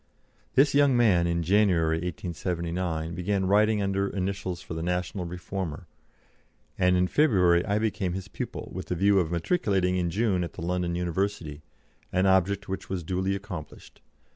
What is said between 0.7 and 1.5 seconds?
young man, in